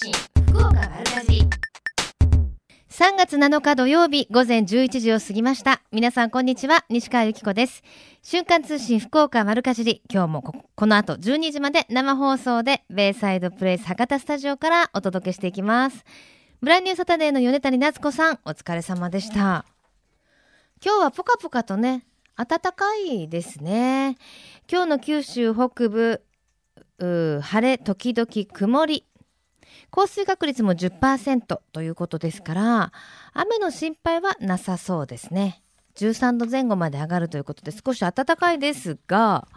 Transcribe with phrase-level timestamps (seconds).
[0.00, 0.12] 信
[0.52, 1.42] 福岡丸かじり。
[2.88, 5.82] 3月7日土曜日午前11時を過ぎました。
[5.90, 7.82] 皆さんこんにちは西川由紀子です。
[8.22, 10.00] 瞬間通信福岡丸かじり。
[10.08, 16.04] 今日もここの後12時まで生放送でベイサイドプレイス博多スタジオからお届けしていきます。
[16.62, 19.64] ブランニューサタデーの米谷夏子さんお疲れ様でした。
[20.80, 24.16] 今日はポカポカとね暖かいですね。
[24.70, 26.22] 今日の九州北部
[27.00, 29.07] 晴れ時々曇り。
[29.90, 32.92] 降水確率も10%ということですから
[33.32, 35.62] 雨の心配はなさそうですね。
[35.96, 39.48] 13度前後まで上がるということで少し暖かいですが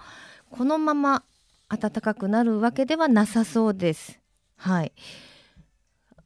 [0.49, 1.23] このまま
[1.70, 4.20] 暖かくなるわけではなさそうです。
[4.57, 4.91] はい。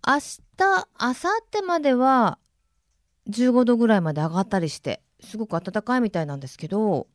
[0.07, 1.15] 明日明後
[1.51, 2.37] 日までは
[3.29, 7.07] 15度ぐらいまで上がったりしてすごく暖かいみたいなんですけど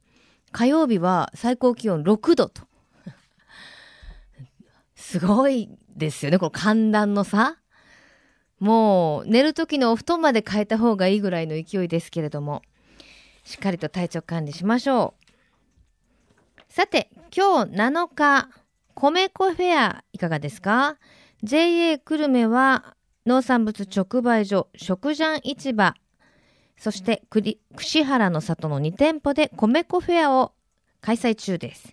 [0.53, 2.63] 火曜日は最高気温6度と。
[4.97, 7.59] すごいですよね、この寒暖の差。
[8.59, 12.63] もう寝る時のお布団まで変えた方がいいぐらいの勢いですけれども、
[13.45, 15.15] しっかりと体調管理しましょ
[16.69, 16.73] う。
[16.73, 18.49] さて、今日7日、
[18.95, 20.97] 米粉フェアいかがですか
[21.43, 25.95] ?JA 久留米は農産物直売所、食ジャン市場、
[26.77, 27.23] そして
[27.77, 30.53] 串原の里の2店舗で米粉フェアを
[31.01, 31.93] 開催中です。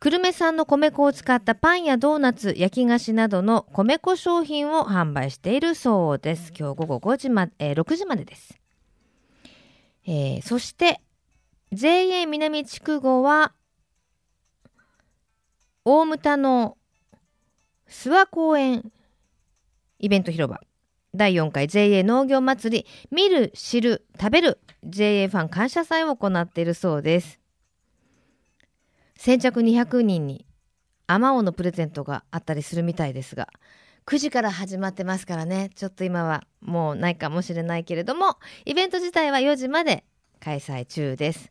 [0.00, 6.52] 久留米産の米粉を使ったパンやドーナツ、焼き菓子などの米粉商品を販売しているそうです。
[6.56, 8.56] 今日午後5時ま、えー、6時までです。
[10.06, 11.00] えー、そして
[11.72, 13.52] JA 南筑後は
[15.84, 16.78] 大牟田の
[17.90, 18.92] 諏訪公園
[19.98, 20.60] イベント広場
[21.12, 27.40] 第4回 JA 農業祭り見る知る食べる JA ファン感謝祭を行っているそうです
[29.18, 30.46] 先着200人に
[31.08, 33.48] あまおのプレゼントがあったりするみたいですが
[34.06, 40.04] 9時から始まってますからねちょっと今はもうないかもしれないけれどもイベント自体は4時まで
[40.38, 41.50] 開催中です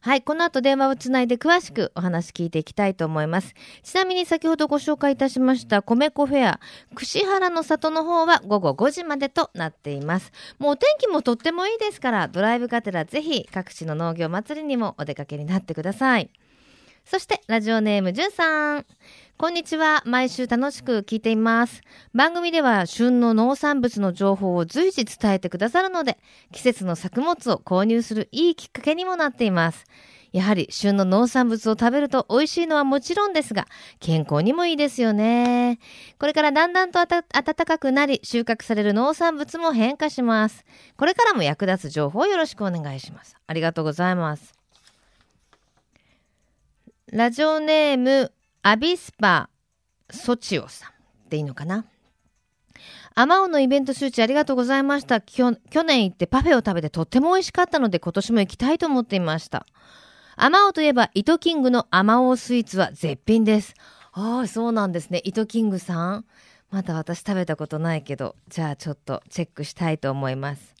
[0.00, 3.54] はい、この後電話をつないで詳しくお話聞いていきたいと思います。
[3.82, 6.60] ちなみに先ほどご紹介いたしました米粉フェア、
[6.94, 10.32] 串原の里の方は午後5時までとなっています。
[10.58, 16.30] もうお天気もとってもいいですから、ドライブがてらぜひ各地の農業祭りにもお出かけになってください。
[17.10, 18.86] そしてラジオネームじゅんさん。
[19.38, 20.02] こんにちは。
[20.04, 21.80] 毎週楽しく聞いています。
[22.12, 26.18] 番組では旬の農産物の情報を随時伝えてくださるので、
[26.52, 29.86] 季節の作物を購入するいいきっかけにもなっています。
[30.32, 33.64] やはり旬の農産物を食べると美味しいのはもちろんですが、
[34.00, 35.78] 健康にもいいですよね。
[36.18, 40.66] これからだんだんと暖かくなり、収穫される農産物も変化します。
[40.98, 43.34] これからも役立つ情報をよろしくお願いします。
[43.46, 44.57] ありがとうございます。
[47.10, 48.32] ラジオネーム
[48.62, 49.48] アビスパ
[50.10, 50.88] ソチオさ
[51.26, 51.86] んでいいのかな？
[53.14, 55.22] アマオのイベント周知ありがとうございました。
[55.22, 59.64] 去年行ってパフェを食べてとっても美味しかったので今年も行きたいと思っていました。
[60.36, 63.72] アマオといえばイトキングのアマオスイーツは絶品です。
[64.12, 65.22] ああそうなんですね。
[65.24, 66.26] イトキングさん？
[66.70, 70.74] まだ私食べたことないけどじゃあちょっとチェックしたいと思います。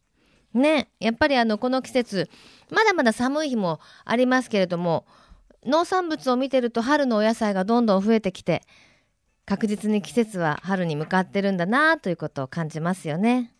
[0.52, 2.28] ねやっぱりあのこの季節
[2.70, 5.06] まだまだ寒い日もありますけれども
[5.68, 8.62] 農産物を見てると春のお野菜がどんどん増えてきて
[9.44, 13.52] 確実に季節は春に向かってるんだなということを感じますよね。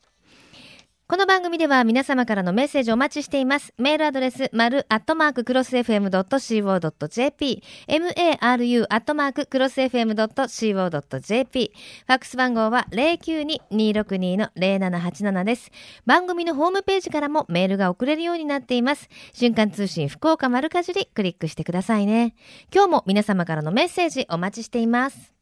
[1.10, 3.72] この番組では皆様からのメッセージをお待ちしています。
[3.78, 11.72] メールアドレス、丸アットマーククロス FM.co.jp、maru アットマーククロス FM.co.jp、
[12.06, 15.70] ファックス番号は092-262-0787です。
[16.04, 19.08] 番組のホームページからもメールが送れるようになっています。
[19.32, 22.34] 瞬間通信福岡丸かじりクリックしてくださいね。
[22.70, 25.32] 今日も皆様からのメッセージお待ちしています。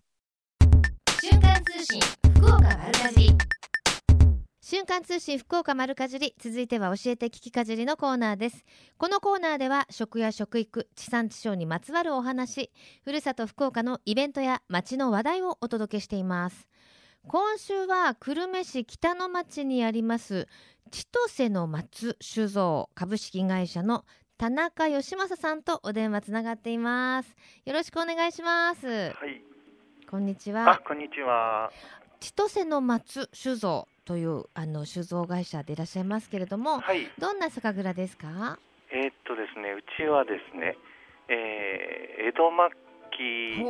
[1.20, 2.00] 瞬間通信
[2.36, 3.55] 福岡丸かじり
[4.68, 8.64] 瞬間通信福岡丸かじり続いては教えて聞きかじりのコーナーです。
[8.98, 12.72] このコーナーでは食や食育地産地消にまつわるお話
[13.04, 16.66] ふるさと福岡のイベントや街の話題をお届けしています。
[17.28, 20.48] 今週は久留米市北の町にあります
[20.90, 24.04] 千歳の松酒造株式会社の
[24.36, 27.36] 田中義正さんとお電話つながっています。
[27.66, 28.88] よろしくお願いします。
[28.88, 29.14] はい。
[30.10, 30.80] こんにちは。
[30.84, 31.70] こんにちは。
[32.18, 38.58] 千歳の松酒造というあの酒造会社でいらっしゃいますけれども、はい、どんな酒蔵ですか？
[38.94, 40.78] えー、っとですねうちはですね、
[41.28, 43.66] えー、江戸末期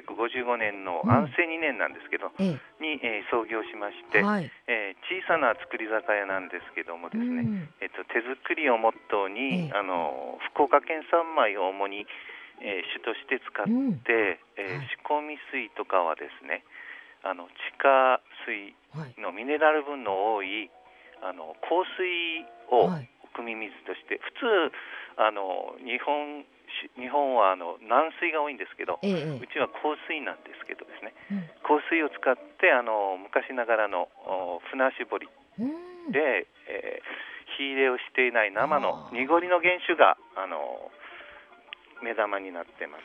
[0.00, 12.06] 1855年の安政2年なんですけど、うん、に、えー、創業しまして、はい、えー、小さな造り酒屋なんですけどもですね、うん、えー、っと手作りをモットーに、あの福岡県産米を主に、
[12.62, 14.00] えー、酒として使って、うん、
[14.56, 16.64] えー、仕込み水とかはですね
[17.24, 18.76] あの地下水
[19.20, 20.70] のミネラル分の多い
[21.24, 22.92] あの硬水を
[23.34, 24.76] 汲み水として、普通
[25.16, 26.44] あの日本
[26.98, 34.10] 日本はあの軟水が多いんですけど、ええ、うちは硬水なんですけどですね、うん、硬水を使ってあの昔ながらの
[34.70, 35.30] 船絞り
[36.10, 40.90] で、えー、火入れをしていない生の濁りの原酒があの
[42.02, 43.04] 目玉になってます。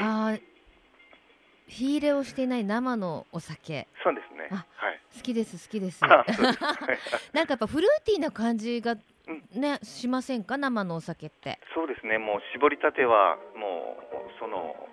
[0.00, 0.34] あ
[1.68, 3.86] 火入れをしていない生のお酒。
[4.02, 4.48] そうですね。
[4.50, 5.00] はい。
[5.14, 6.02] 好きです好きです。
[6.04, 6.32] なんか
[7.34, 8.96] やっぱフルーティーな感じが
[9.54, 10.56] ね、しませんか？
[10.56, 11.58] 生のお酒って。
[11.74, 12.18] そうですね。
[12.18, 14.88] もう絞りたてはもうその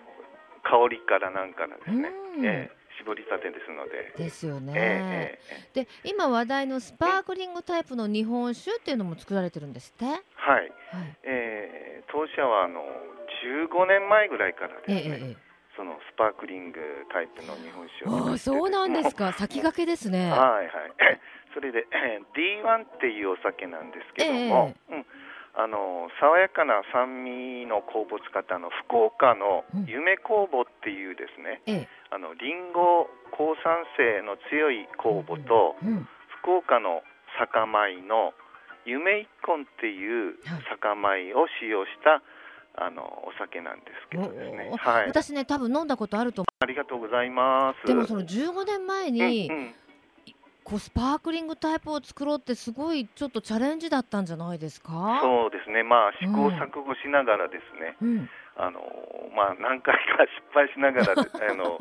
[0.64, 2.12] 香りからなんからですね、
[2.44, 4.14] えー、絞りたてですので。
[4.18, 10.06] ですよね、えー、で今話題のスパークリングタイプの日本酒っていうのも作られてるんですって？
[10.06, 10.70] はい、はい、
[11.24, 12.82] えー、当社はあの
[13.72, 15.45] 15年前ぐらいからですね、えー
[15.76, 16.80] そのスパークリング
[17.12, 19.34] タイプの日本酒をあそうなんですか。
[19.34, 20.32] 先駆けですね。
[20.32, 20.72] はいはい。
[21.54, 21.88] それで
[22.36, 25.06] D1 っていうお酒なんですけども、えー、うん、
[25.56, 36.08] あの爽やかな酸味の酵母使ったの福岡の夢酵母っていうですね、うん、あのリンゴ抗酸性の強い酵母と、うん、
[36.44, 37.04] 福岡の
[37.40, 38.34] 酒米の
[38.84, 40.36] 夢一本っていう
[40.70, 42.22] 酒米を使用した
[42.78, 47.88] あのお酒なんですけどですね、はい、私ね多分飲んだことあるとありがとうございます。
[47.88, 49.74] でもその15年前に、うんうん。
[50.66, 55.20] こうスパークリングタイプを作ろうってすごいちょっとチャレンジだったんじゃないですか？
[55.22, 55.84] そうですね。
[55.84, 58.82] まあ試行錯誤しながらですね、うん、あの
[59.36, 61.78] まあ何回か失敗しながら あの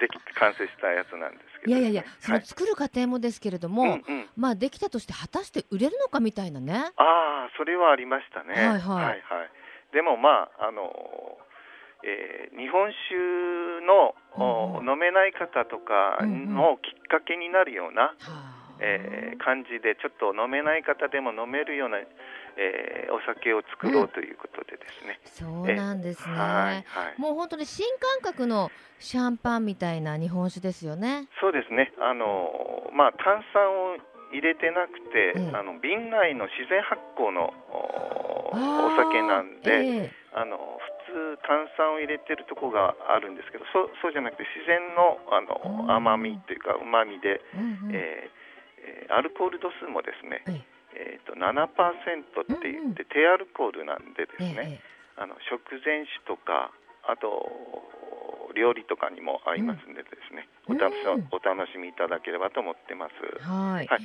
[0.00, 6.90] でき完成したやつなんですけど、ね、いやいやいやその作る過程もですけれども、はいうんうん、まあできたとして果たして売れるのかみたいなね。
[6.96, 8.54] ああそれはありましたね。
[8.54, 9.22] はいはい、はいはい、
[9.92, 10.90] でもまああの
[12.02, 13.14] えー、日本酒
[13.86, 14.14] の、
[14.80, 31.28] うん、飲めない方とかのきっかけになるような、うん、えー、感じでちょっと飲めない方でも飲めるような、えー、お酒を作ろうということでですね、うん、そうなんですね、はいはい、もう本当に新感覚のシャンパンみたいな日本酒ですよね。
[31.40, 31.92] そうですね。
[31.98, 33.96] あのまあ炭酸を
[34.32, 37.52] 入れてなくて、あの瓶内の自然発酵の
[38.52, 40.56] お酒なんで、あの
[41.12, 50.40] 通炭酸を入れてるとこがあるんですけどそそうじゃなくて自然のあの甘みというかうまみで、うんうん、えー、アルコール度数もですね、
[50.96, 54.80] えーと、7%って言って、低アルコールなんでですね、
[55.16, 56.72] あの食前酒とか
[57.08, 57.50] あと
[58.54, 60.94] 料理とかにも合いますんでですね、お楽
[61.32, 63.12] お楽しみいただければと思ってます。
[63.42, 63.86] はい。
[63.86, 64.00] はい。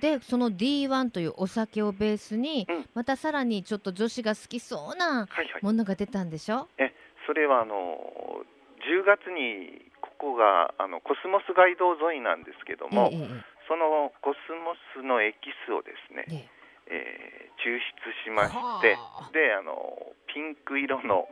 [0.00, 5.28] でその D1 というお酒をベースに、うん、またさらにちょっと女子が好きそうな
[5.60, 6.94] ものが出たんでしょ、はいはい、え
[7.26, 8.00] それはあの
[8.88, 13.28] 10月にここがあのコスモス街道沿いなんですけども、ええ、
[13.68, 16.62] そのコスモスのエキスをですね、ええ。
[16.92, 18.98] ー、抽出しまして
[19.32, 21.28] であのピンク色の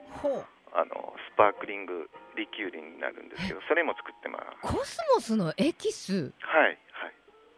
[0.73, 6.33] あのスパークリングリキュールになるんですけどそれも作ってますコスモスのエキス？
[6.41, 6.79] はい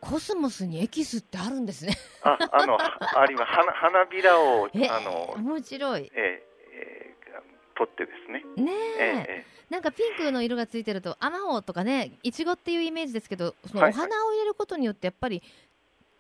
[0.01, 1.95] コスモスにエキスってあるんですね。
[2.25, 3.53] あ、あの、あります。
[3.53, 6.11] 花、花びらを、あの、面白い。
[6.13, 6.43] え
[6.73, 8.43] えー、取ってですね。
[8.57, 15.41] ねえー、なんかピンクの色がついてると、アマオとかね、いちごっていうイメージですけど、そのお花を入れることによって、やっぱり。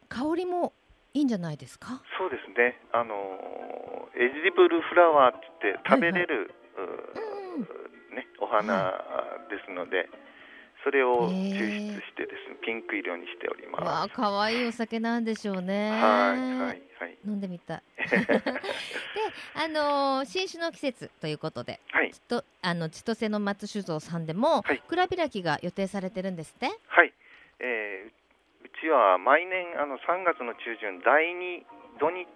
[0.08, 0.72] 香りも
[1.12, 2.02] いいんじゃないですか？
[2.16, 2.78] そうですね。
[2.92, 3.14] あの、
[4.14, 6.36] エジブルフラワーって言って、食べれる。
[6.36, 6.48] はいはい、
[8.14, 8.92] ね、お花
[9.48, 9.98] ですので。
[9.98, 10.08] はい
[10.84, 13.84] それを抽出してですね、ピンク色にしております。
[13.84, 15.90] わあ、可愛いお酒なんでしょうね。
[15.90, 17.18] はい、はい、はい。
[17.24, 17.82] 飲んでみたい。
[18.02, 18.26] で、
[19.54, 26.66] あのー、新酒の季節ということで、はい、ちとあの千歳の松酒造さんでも、はい、蔵開きが予定されてるんですって？
[26.88, 27.12] はい。
[27.60, 31.64] えー、うちは毎年あの3月の中旬第2
[32.00, 32.26] 土日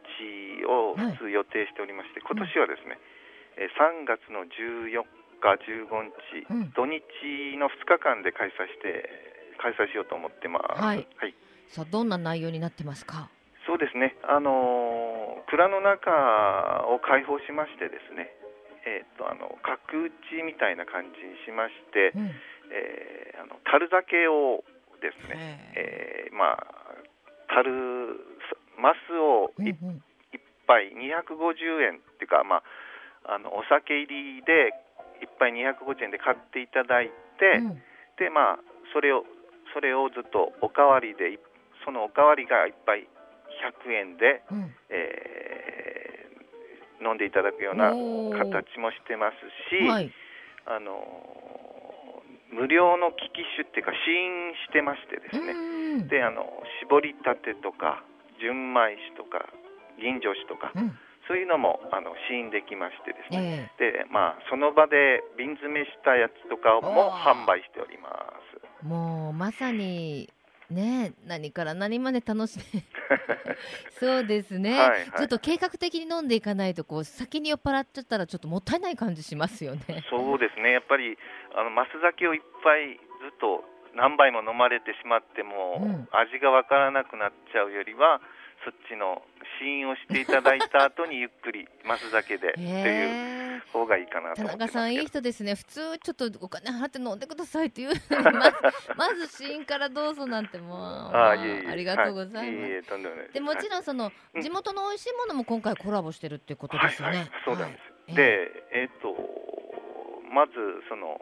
[0.67, 3.01] を普通予定しておりまして、はい、今年はですね、うん、
[3.57, 5.05] えー、3月の14
[5.41, 7.03] 日、15日、うん、土日
[7.57, 9.09] の2日間で開催して
[9.59, 10.83] 開催しようと思ってます。
[10.83, 11.09] はい。
[11.17, 11.35] はい、
[11.69, 13.31] さあどんな内容になってますか？
[13.67, 14.15] そうですね。
[14.23, 18.31] あのー、蔵の中を開放しましてですね。
[18.87, 22.31] えっ、ー、とあの角打ちみたいな感じにしまして、うん、
[22.71, 24.63] えー、あの樽酒を
[25.03, 26.67] ですね、えー、まあ
[27.49, 28.21] 樽
[28.79, 30.03] マスを一、うんうん、
[30.67, 32.63] 杯250円っていうかまあ
[33.29, 34.73] あのお酒入りで
[35.23, 37.83] 1杯250円で買っていただいて、うん、
[38.19, 38.59] でまあ
[38.93, 39.25] それを
[39.75, 41.39] それをずっとおかわりで
[41.85, 43.09] そのおかわりが1杯
[43.61, 49.37] 100円で、うん、えー、飲んでいただくような形もしてます
[49.71, 50.13] し、はい、
[50.67, 51.03] あの
[52.53, 56.47] 無料の機器種っていうか試飲してましてですね、であの
[56.81, 58.05] 絞りたてとか
[58.41, 59.47] 純米酒とか
[59.99, 60.93] 吟醸酒とか、うん、
[61.29, 68.11] そういうのもあの試飲できましてですね、えー、でまあその場で瓶詰めしたやつとかも販売しておりま
[68.83, 68.87] す。
[68.87, 70.31] もうまさに
[70.71, 72.83] ね何から何まで楽しめ
[73.91, 80.05] そうですね、はいはい、ちょっと計画的に飲んでいかないとこう先に酔っ払っちゃったらちょっともったいない感じしますよね。
[80.11, 80.73] そうですね。
[80.73, 81.19] やっぱり
[81.55, 83.65] あのマス酒をいっぱいずっと
[83.95, 88.21] 何杯も飲まれてしまっても、うん、味がわからなくなっちゃうよりは
[88.67, 89.23] そっちの
[89.61, 95.55] 試飲をしていただいた後にゆっくり増すだけでっていう方がいいかなと田中さんいい人ですね。
[95.55, 97.91] 普通ちょっとお金払って飲んでくださいっていう。
[98.11, 98.57] まず
[98.97, 101.71] まず試飲からどうぞなんてもうあいえいえ。
[101.71, 109.15] ありがとうございます、はい、いえとんでもないでもちろんその、地元の美味しいものも今回コラボしてるっていうことですよね、はいはい、そうなんです、でえっ、ー、と
[110.33, 110.53] まず
[110.89, 111.21] その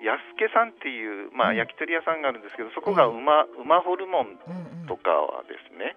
[0.00, 4.40] 安家さんっていう、まあ、焼き鳥屋さんがあるんですけど、そこが馬,、馬ホルモン
[4.88, 5.96] とかはですね、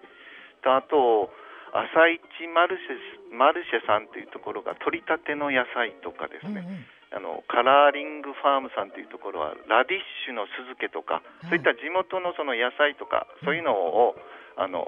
[0.64, 1.28] とあと
[1.74, 14.14] 朝市マルシェマルシェさんというところが取り立ての野菜とかですね、うんうん、あのカラーリングファームさんというところはラディッシュの酢漬けとか、はい、そういった地元のその野菜とか、そういうのを、
[14.54, 14.86] あの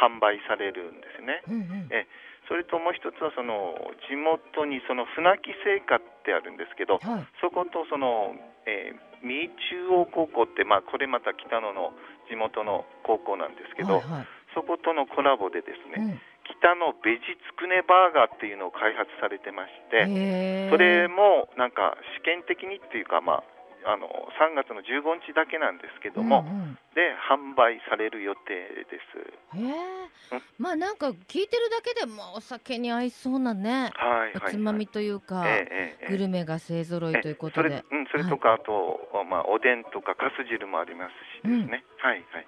[0.00, 1.44] 販売されるんですね。
[1.44, 2.08] うんうん、え
[2.48, 3.76] それともう一つはその
[4.08, 8.32] 地元にその船木製菓ってあるんですけど、はい、そことその、
[8.64, 11.92] えー、三重中央高校って、まあ、これまた北野の
[12.28, 16.20] 地元の高校なんですけど、はいはいそことのコラボでですね、うん、
[16.58, 23.44] 北のベジつくねバーガーっていうのを開発されてまして、それもなんか試験的にっていうか、まあ、
[23.84, 24.06] あの
[24.38, 29.58] 3月の15日だけなんですけども、うんうん、で販売される予定です。
[29.58, 42.46] へえ、うん、まあなんか聞いてるだけでもお酒に合いそうなね、はい、おつまみというか、ええグルメが勢ぞろいということで、それ,、うん、それとか、はい、あと、まあ、おでんとかかす汁もありますしですね、うん、はいはい。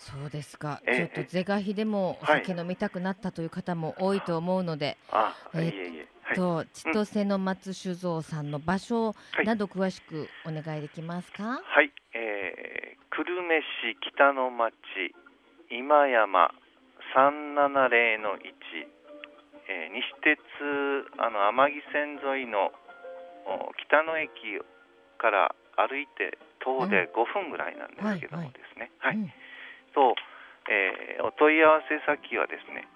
[0.00, 9.14] そうですか、えー、ちょっと是が非でもお酒飲みたくなったという方も多いと思うので、はい、えー、と千歳の松酒造さんの場所
[9.44, 11.60] など詳しくお願いできますか？
[11.62, 14.72] はい、えー、久留米市北の町
[15.70, 16.50] 今山
[17.14, 18.48] 三七零の一、
[19.68, 20.40] えー、西鉄
[21.20, 22.72] あの天城線沿いの
[23.86, 24.30] 北の駅
[25.18, 28.90] から歩いて徒歩で5分ぐらいなんですけどもですね。
[28.98, 29.22] はい、はい。
[29.24, 29.34] はい
[29.94, 30.14] と、
[30.68, 32.88] えー、お問い合わせ先はですね、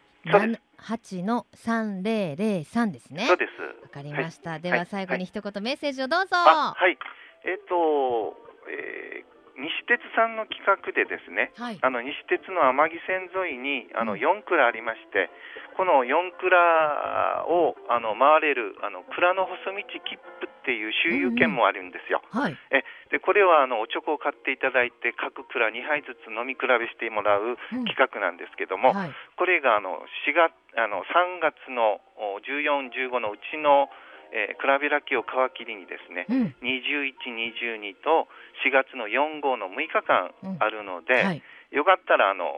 [1.24, 3.26] の3003ですね。
[3.26, 3.50] そうです。
[3.82, 4.50] わかりました。
[4.50, 6.36] はい、では最後に一言メッセージをどうぞ。
[6.36, 6.96] はい。
[7.44, 8.36] えっ、ー、と、
[8.68, 15.32] えー西鉄さんの企画でですね、はい、あの西鉄の天城線沿いにあの4蔵ありまして、
[15.76, 22.20] この4蔵をあの回れるあの蔵の細道切符っていう周遊券もあるんですよ。
[22.32, 22.38] うん。
[22.38, 32.04] うんはい、えでこれはあのおチョコを買っていただいて各蔵2杯ずつ飲み比べしてもらう企画なんですけども、うんはい、これがあの4月あの3月の
[32.44, 33.88] 14、15のうちの
[34.32, 38.26] えー、蔵開きを皮切りにですね、うん、21、22と
[38.64, 42.54] 4月の4号の6日間あるので、うんはい、よかったらあの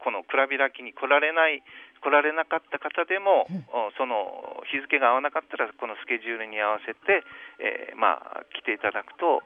[0.00, 1.62] この蔵開きに来られない
[2.00, 3.64] 来られなかった方でも、うん、
[4.00, 7.22] その日付が合わなかったらこのスケジュールに合わせて、
[7.60, 9.44] えー、まあ来ていただくと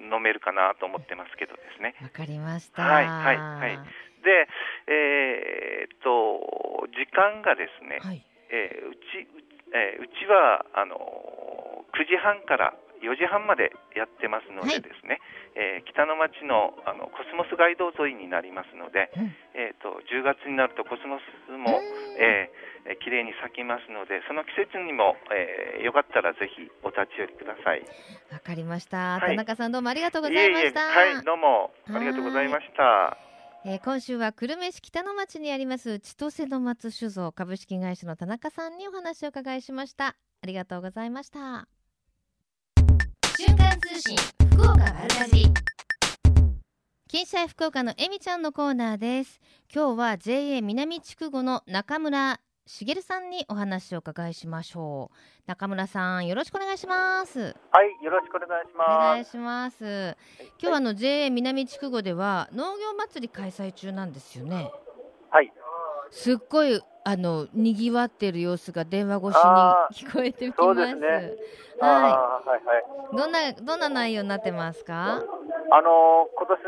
[0.00, 1.94] 飲めるかなと思ってますけどですね。
[2.00, 2.82] わかりました。
[2.82, 3.76] はいはいはい。
[4.24, 4.48] で、
[4.88, 9.28] えー、っと時間がですね、はい、えー、うち
[9.72, 10.96] えー、うちはあの
[11.92, 15.18] 9時半から4時半までやってますのでですね、
[15.58, 21.82] はい、えー、北の町のあのコスモス街道沿いになりますので、うん、えーと、10月になるとコスモスも、
[22.16, 27.82] えー、綺麗に咲きますのでその季節にも、えー、よかったらぜひお立ち寄りください。
[28.30, 30.80] わかりました、はい、田中さんどうもありがとうございました。
[30.86, 33.31] はいどうもありがとうございました
[33.64, 40.16] えー、今週は久留米市北の町にあります千歳の松酒造株式会社の田中さんにお話を伺いしました。
[40.42, 41.68] ありがとうございました。
[43.38, 44.16] 瞬間通信
[44.50, 45.44] 福岡丸かじ
[47.06, 49.38] 金シャイ福岡のえみちゃんのコーナーです。
[49.72, 52.40] 今日は JA 南筑後の中村
[52.72, 55.16] しげるさんにお話を伺いしましょう。
[55.46, 57.38] 中村さんよろしくお願いします。
[57.38, 58.88] はいよろしくお願いします。
[58.88, 60.16] お願いします。
[60.58, 64.70] 今日はあの JA 南筑後では農業祭り開催中なんですよね。
[65.28, 65.52] はい。
[66.10, 70.94] すっごいあの賑わっている様子が電話越しに聞こえてきます。
[70.94, 71.12] ね、はい、
[71.82, 72.78] はいは
[73.12, 73.16] い。
[73.16, 75.22] どんなどんな内容になってますか？
[75.70, 76.58] あの今年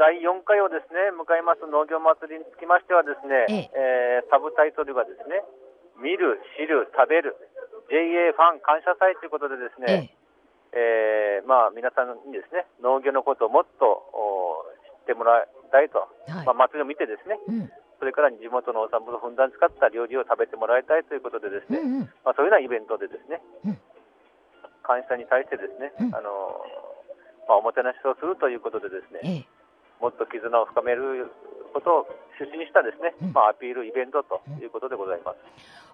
[0.00, 4.26] 第4回をですね迎えます農業祭りにつきましてはですね、ええ。
[4.26, 5.44] ー、サブタイトルがですね
[6.00, 7.36] 見る、知る、食べる
[7.92, 10.16] JA ファン感謝祭ということでですね、
[10.72, 11.44] ええ。
[11.44, 14.06] ー、まあ、皆さんにですね農業のことをもっと
[15.06, 23.78] 知ってもらいたいと、はい、まあ、祭りを見てですね、うん、それから地元のお産物をふんだんに使った料理を食べてもらいたいということでですね、うんうん、まあ、そういうようなイベントでですね、うん、
[24.82, 26.64] 感謝に対してですね、あの
[27.50, 29.46] まあ、おもてなしをするということでですね、ええ、
[29.98, 31.26] もっと絆を深める
[31.74, 32.06] ことを
[32.38, 35.36] 趣旨にしたですね、うん、まあ、アピールイベントということでございます。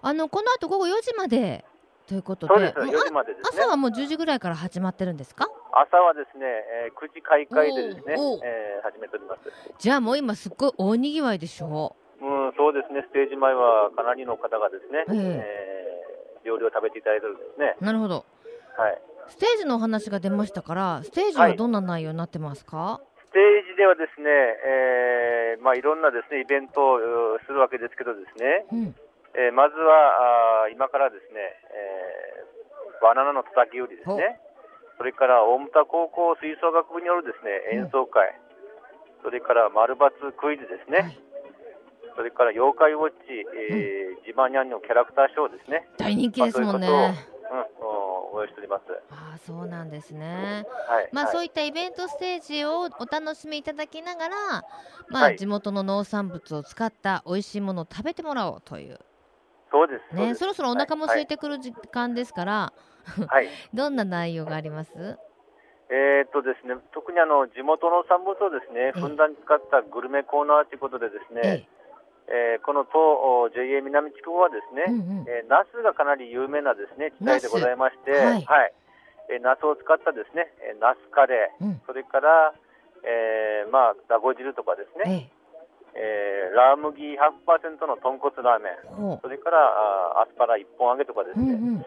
[0.03, 1.65] あのこの後午後4時まで
[2.05, 2.77] ということで、そうです。
[2.77, 5.49] 4時までです、ね、朝はもう10時ぐらいから始まってるんですか？
[5.73, 8.13] 朝はですね、えー、9時開会でですね、
[8.45, 9.49] えー、始めております。
[9.79, 11.95] じゃあもう今すっごい大にぎわいでしょ？
[12.21, 13.01] ううんそうですね。
[13.01, 17.75] ステージ前はかなりの方がですね、えー、えー、料理を食べていただいてるんですね。
[17.81, 18.23] なるほど。
[18.77, 28.95] はいステージのお話が出ましたから、ステージはどんな内容になってますか、はい、ステージではですね、えーまあ、いろんなですねイベントをするわけですけどですね、うん、
[29.35, 34.39] えー、まずはあ今からですね、えー、バナナのたたき売りですね、
[34.97, 38.33] それから大牟田高校吹奏楽部によるですね演奏会、
[39.19, 41.19] うん、それから丸抜クイズですね、はい、
[42.15, 45.85] それから妖怪ウォッチ、えー、うん、ジマニャンのキャラクターショーですね。
[45.97, 46.89] 大人気ですもんね。
[46.89, 47.67] まあ、
[48.31, 48.83] ご用意しております。
[49.11, 50.65] ああ、そうなんですね。
[50.87, 51.09] はい。
[51.11, 54.35] まあ、はい、そういったイベントステージをお楽しみいただきながら、
[55.09, 58.99] まあ、はい、地元の農産物を使った美味しいものを食べてもらおうという。
[59.71, 60.15] そうです。
[60.15, 62.73] ね、そろそろお腹も空いてくる時間ですから、
[63.27, 63.49] はい。
[63.73, 64.91] どんな内容があります？
[65.89, 71.67] えー、っとですね、特にあの地元の産物をですね、ふんだんに使ったグルメコーナーということでですね、
[72.29, 78.73] えええー、この当 JA 南地区はですね、うんうん、えー、ナスがかなり有名なですね地帯でございまして、はい、はい、
[79.31, 82.51] えー、ナスを使ったですね、えー、ナスカレー、うん、それから、
[83.07, 85.31] えー、まあダゴ汁とかですね、
[85.95, 86.51] ええ。
[86.51, 89.57] ー、ラー麦100%の豚骨ラーメン、それから
[90.19, 91.85] あアスパラ一本揚げとかですね、うんうん、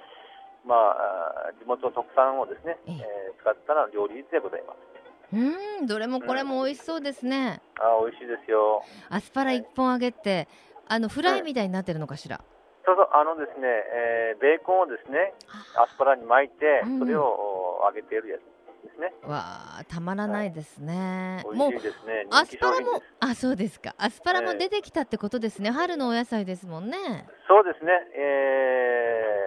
[0.64, 4.89] まあ地元特産をですね、えー、使った料理でございます。
[5.32, 10.48] うんどれもこれも美味しそうですね、うん、あ美味しいですよアスパラ一本揚げって
[10.88, 12.42] あのフライみたいになってるのかしら、うん、
[12.84, 15.32] そうそうあのですね、えー、ベーコンをですね
[15.76, 18.40] アスパラに巻いて、それを揚げているやつ
[18.82, 19.12] ですね。
[19.22, 21.42] わあ、たまらないですね。
[21.44, 21.78] はい、もう、ね、
[22.30, 23.94] アスパラも、あ、そうですか。
[23.98, 25.68] アスパラも出てきたってことですね。
[25.68, 26.96] えー、春のお野菜ですもんね。
[27.48, 27.92] そうですね。
[28.16, 29.39] えー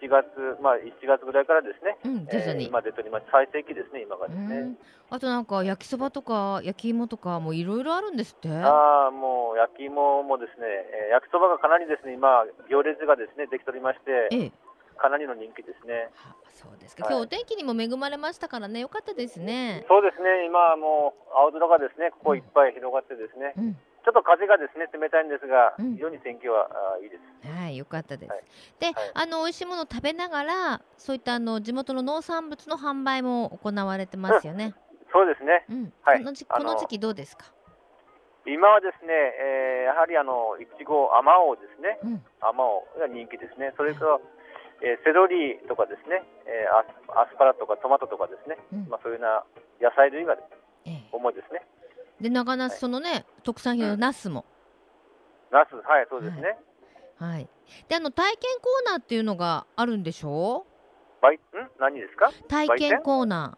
[0.00, 0.26] 1月、
[0.62, 4.74] まあ、1月ぐらいからですね、うん、徐々に、えー、今出ております、最盛期ですね、今がですね。
[5.10, 8.48] あとなんか、焼きそばとか、焼き芋とか、もういろいろあるんですって？
[8.48, 14.52] あもう焼き芋もですね、えー、焼きそばがかなりですね、今、行列がですねできておりまして、ええ、
[14.96, 16.10] かなりの人気ですね。
[16.14, 19.84] はあ、そうですか、はい、今日お天気にも恵まれましたからね、よかったですね。
[19.88, 23.76] そうですね、今もう青空がですね、ここいっぱい広がってですね、うん、
[24.08, 26.64] ちょっと風がですね冷たいんですが、うん、非常に天気は
[26.96, 27.20] あいいです。
[27.44, 28.32] はい、よかったです。
[28.32, 28.44] はい、
[28.80, 34.64] で、はい、あの美味しいものを食べながら、そういったあの地元の農産物の販売も行われてますよね。
[34.64, 35.66] うん、そうですね。
[35.68, 36.24] うん、はい。
[36.24, 37.52] この時この時期どうですか？
[38.46, 42.00] 今はですね、えー、やはりあのいちご、あまおうですね。
[42.40, 43.74] あまおうが人気ですね。
[43.76, 44.18] それから、
[44.80, 49.44] えー、セロリとかですね、えー、アスパラとかトマトとかですね、うん、まあそういうな
[49.82, 50.34] 野菜類が、
[51.12, 51.60] 主ですね。
[52.20, 54.44] で長ナス、そのね特産品のナスも。
[55.50, 56.56] ナスはいそうですね。
[57.18, 57.32] はい。
[57.32, 57.48] はい、
[57.88, 60.66] であの体験コーナーっていうのがあるんでしょ？
[61.22, 61.26] う？
[61.26, 61.38] 売ん？
[61.80, 62.30] 何ですか？
[62.48, 63.56] 体験コーナ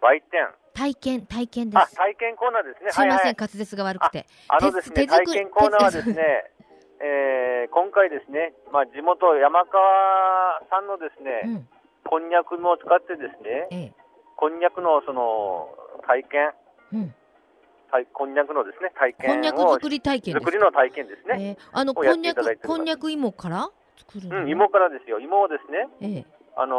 [0.00, 0.04] ー。
[0.04, 0.48] 売店。
[0.74, 1.96] 体験体験です。
[1.96, 2.92] 体験コーナーですね。
[2.92, 4.26] すみません、はいはい、滑舌が悪くて。
[4.48, 6.50] あのですね体験コーナーはですね。
[6.98, 11.68] えー、今回ですね、まあ、地元山川さんのですね、うん、
[12.08, 13.94] こんにゃくも使ってですね、ええ、
[14.36, 15.68] こんにゃくのその
[16.06, 16.52] 体験、
[16.94, 17.14] うん
[18.12, 21.56] こんにゃくのですね体験こんにゃく作り体験作りの体験ですね。
[21.58, 25.20] えー、あのこんにゃくこんにゃく芋から作るうん、芋からですよ。
[25.20, 26.24] 芋をですね、えー、
[26.56, 26.76] あの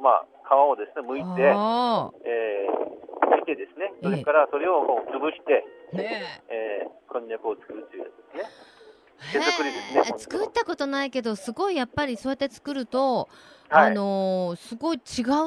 [0.00, 1.54] ー、まあ皮をですね剥いて、えー、
[3.28, 6.00] 剥いてですね、それからそれをもう潰して、えー、
[6.48, 8.50] えー、こんにゃくを作るというやつですね。
[9.32, 10.18] 手作りですね。
[10.18, 13.28] 作ったことないけど、すごいやっぱりそうやって作ると、
[13.68, 15.00] はい、あのー、すごい違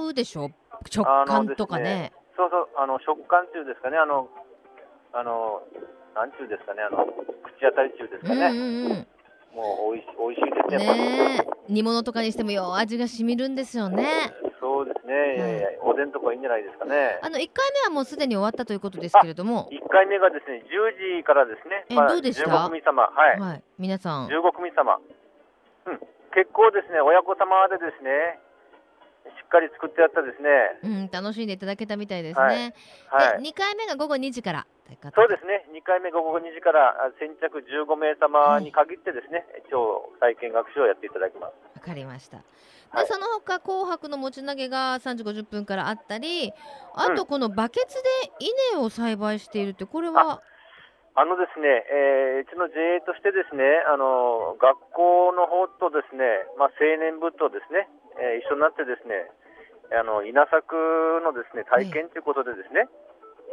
[0.09, 0.51] うでしょ？
[0.89, 1.83] 食感とかね。
[1.83, 4.29] ねそうそう、あの食感っていうんですかね、あの
[5.13, 5.61] あの、
[6.15, 8.47] なんちゅうですかね、あの、口当たり中ですかね。
[8.47, 9.07] うんうんうん
[9.53, 11.37] もう美味し美味しいですね。
[11.37, 14.31] ね煮物とかにしてもよ味がしみるんですよね。
[14.59, 15.77] そうですね。
[15.81, 17.19] うん、おでんとかいいんじゃないですかね。
[17.21, 19.67] あの一回目はもうすでに終わったということですけれども。
[19.71, 21.85] 一回目がですね10時からですね。
[21.89, 22.45] え、まあ、どうでした？
[22.45, 23.39] 十組様はい。
[23.39, 23.63] はい。
[23.77, 24.27] 皆さん。
[24.27, 24.99] 15組様。
[25.87, 25.99] うん。
[26.31, 28.39] 結構ですね親子様でですね
[29.25, 30.49] しっかり作ってやったですね。
[30.83, 32.73] うん、楽しんでいただけたみたいですね。
[33.09, 33.33] はい。
[33.33, 34.67] はい、2回目が午後2時から。
[35.13, 35.65] そうですね。
[35.69, 41.53] 2回目午後2時から先着15名様に限ってですね、はい、超体験学習をやっていただきます。
[41.77, 42.37] わかりました。
[42.37, 46.53] で、その他紅白の持ち投げが3時50分からあったり、
[46.95, 50.41] あとこのバケツで稲を栽培しているってこれは、
[51.15, 56.23] あのですね、えー、うちの JA としてですね、あの学校の方とですね、
[56.57, 59.29] まあ、青年部とですね、えー、一緒になってですね、
[59.91, 60.77] あの稲作
[61.25, 62.87] のですね体験ということでですね、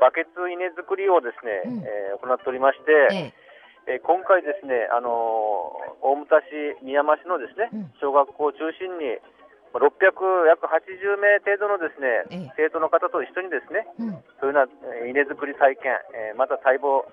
[0.00, 3.32] バケツ稲作りをですね、うん、えー、行っておりまして、
[3.88, 3.98] ええ。
[3.98, 5.10] ー、今回ですね、あの
[6.02, 9.18] 大牟田市、宮山市のですね、小学校を中心に、
[9.76, 12.24] 600約80名程度のですね、
[12.56, 17.04] 生徒の方と一緒にですね、うん、そういうような稲作り体験、えー、また田んぼ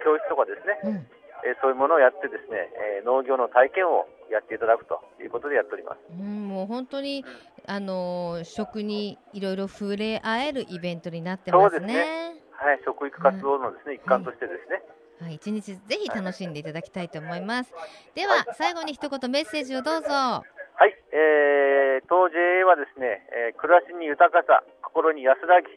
[0.00, 1.06] 教室とかですね、うん、
[1.44, 5.98] えー、そういうものをやってですね、えー、農業の体験をやっていただくということでやっております。
[6.10, 7.24] うん、もう本当に、
[7.66, 11.86] あの食にいろいろ触れ合えるイベントになってますね。
[11.86, 12.34] ね。
[12.52, 14.82] はい、食育活動のですね、一環としてですね。
[15.20, 17.72] はい、一日ぜひ楽しんでいただきたいと思います。
[18.14, 20.08] では、最後に一言メッセージをどうぞ。
[20.10, 20.42] は
[20.86, 25.68] い、えー、当 JA はですね、えー、暮らしに豊かさ、心に安らぎ、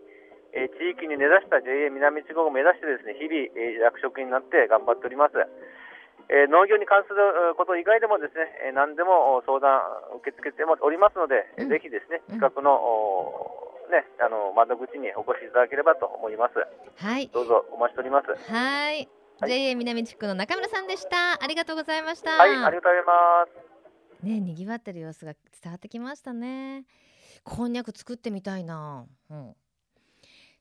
[0.58, 5.38] えー、地域に根ざした JA 南地方を目指してですね、日々、えー、役職になって頑張っております。
[6.34, 9.80] えー、農業に関すること以外でもですね、えー、何でも相談
[10.20, 12.74] 受け付けておりますので、うん、ぜひですね、近くの、
[13.86, 16.58] うん、ね、あの窓口にお越しいただければと思います。
[16.98, 17.30] はい。
[17.30, 18.34] どうぞお待ちしております。
[18.34, 19.08] はい。
[19.40, 21.38] はい、JA 南地区の中村さんでした。
[21.38, 22.34] ありがとうございました。
[22.34, 23.68] はい、ありがとうございます。
[24.24, 26.86] ね賑わってる様子が伝わってきましたね
[27.44, 29.56] こんにゃく作ってみたいな、うん、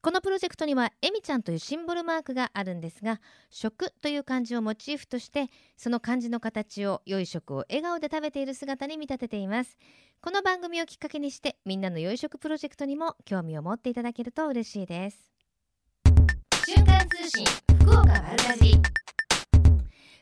[0.00, 9.76] このプロジェクトにはえみちゃんというシンボルマークがあるんですが食という漢字をモチーフとしてその漢字の形を良い食を笑顔で食べている姿に見立てています。
[10.20, 15.32] この番組をきっかけにしてみんなの良い食プロジェクトにも興味を持っていただけると嬉しいです。
[16.64, 17.44] 瞬間通信
[17.80, 18.80] 福岡丸かじ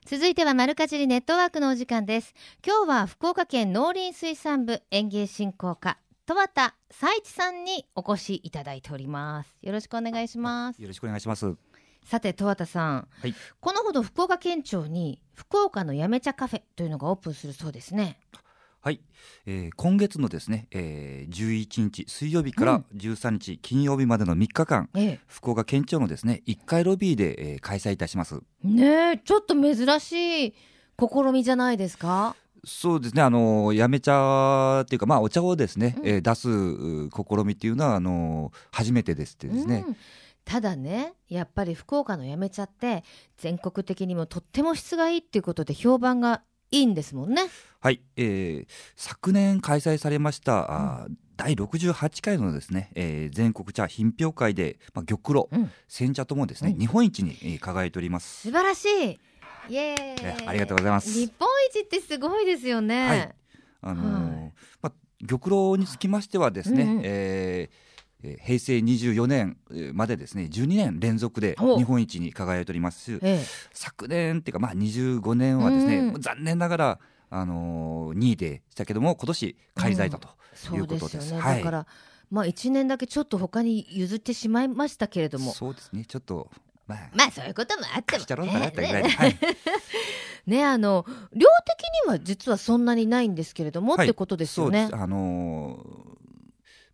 [0.06, 2.32] 続いては丸かじりネットワークのお時間です。
[2.66, 9.56] 今日は福岡県農林水産部園芸振興課戸畑佐一さんにお越しいただいております。
[9.62, 10.82] よろしくお願いします。
[10.82, 11.54] よろしくお願いします。
[12.04, 18.18] さて戸畑さん、はい、このほど福岡県庁に福岡のやめ茶カフェというのがオープンするそうですね。
[18.80, 19.00] はい、
[19.46, 28.40] えー、今月のですね、えー、11日水曜日から13日金曜日までの3日間、うん、福岡県庁のですね1階ロビーで、えー、開催いたします。
[28.64, 30.54] ねちょっと珍しい
[30.98, 32.34] 試みじゃないですか？
[32.66, 39.96] そうですね、あのやめ茶っていうか、まあ、お茶をですね、うん、えー、出す試みっていうのはあの初めてですってですね、うん、
[40.44, 43.04] ただねやっぱり福岡のやめ茶って
[43.36, 47.42] 全国的にもとっても質がいいっていうことで評判がいいんですもんね。
[47.80, 58.48] はい、えー、昨年開催されました、うん、第68回のですね、えー、全国茶品評会で、まあ、玉露、うん、煎茶ともですね、日本一に輝いております。
[58.48, 59.20] 素晴らしい
[59.68, 60.48] イエーイ。
[60.48, 61.10] ありがとうございます。
[61.10, 63.34] 日本一ってすごいですよね、はい、
[63.82, 64.52] あのーはい、
[64.82, 67.86] まあ玉露につきましてはですね、うんうん、えー
[68.42, 69.58] 平成24年
[69.92, 73.18] までですね12年連続で日本一に輝いております。
[73.18, 76.98] し、ええ、昨年っていうかまあ25年はですね、うん、残念ながら
[77.28, 80.28] あのー、2位でしたけども今年開催だと
[80.74, 81.16] いうことです。
[81.16, 81.86] うん、ですね、はい、だから
[82.30, 85.52] まあ1年だけちょっと他に譲ってしまいましたけれども。
[85.52, 86.04] そうですね。
[86.04, 86.50] ちょっと
[86.86, 89.02] まあ、まあそういうこともあってもね。
[89.02, 89.38] ね
[90.46, 94.88] ねあの量的には実はそんなにないんですけれども、はい、ってことですよね。
[94.92, 96.16] あのー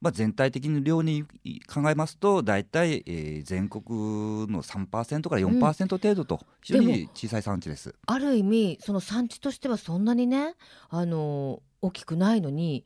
[0.02, 1.22] まあ、全体的に量に
[1.72, 10.56] 考えますと大体、えー、全国の3%から4%程度と非常に小さい産地です、うん、ある意味その産地としてはそんなにね、
[10.90, 12.84] あのー、大きくないのに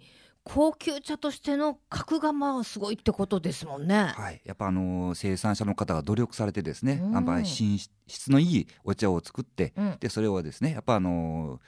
[0.49, 4.13] 高級茶としての格がまあすごいってことですもんね。
[4.17, 11.61] はい、やっぱあの生産者の方が努力されてですね、うん、あ品質のいいお茶を作って、うん、でそれをですねやっぱあの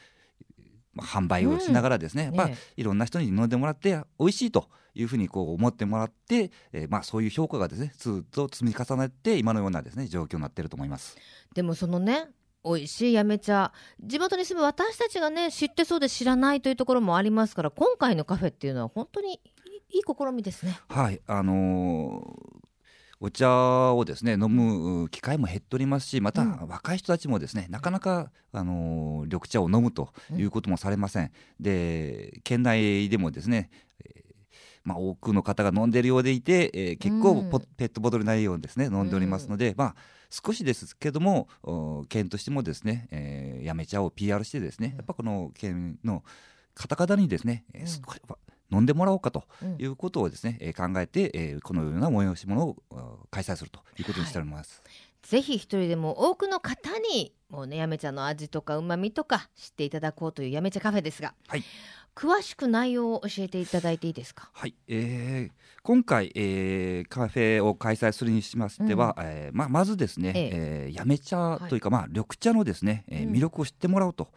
[0.97, 11.17] 販売をしながらですね、うん、やっぱ、いろんな人に飲んでもらって美味しいというふうにこう思ってもらって、えー、まあそういう評価がですねずっと積み重ねて今のようなですね状況になっていると思います。
[11.53, 12.29] でもそのね
[12.65, 19.41] 美味しいやめ茶地元に住む私たちがね知ってそうで知らないというところもありますから今回のカフェっていうのは本当に
[19.91, 20.79] いい試みですね。
[20.89, 22.59] はいあのー
[23.21, 31.33] お茶をですね飲む機会も減っておりますしまた若い人たちもですね、なかなか、あの緑茶を飲むということもされません。
[31.59, 33.71] で県内でもですね、
[34.85, 37.43] まあ、多くの方が飲んでいるようでいて、えー、結構
[37.77, 39.97] ペットボトル内容をですね飲んでおりますので、まあ、
[40.31, 41.49] 少しですけども
[42.09, 46.23] 県としてもですね、えー、やめ茶を PR してですねやっぱこの県の
[46.75, 48.21] 方々にですね、えー、少し
[48.71, 49.45] 飲んでもらおうかと
[49.79, 52.77] いうことをですね、うん、考えて、えー、このような催し物を
[53.31, 54.83] 開催するということにしております。
[54.85, 61.65] はい、ぜひ一人でも多くの方にもうねやめ茶の味とかうまみとか知っていただこうというやめ茶カフェですが、はい、
[62.15, 64.51] 詳しく内容を教えていただいていいですか？
[64.53, 65.53] はい、えー、
[65.83, 70.51] 今回、えー、カフェを開催するにしましては、うん、えー、ままずですね、ええ。
[70.53, 74.29] えー、やめ茶というか、はい、まあ緑茶のですね、えー、魅力を知ってもらおうと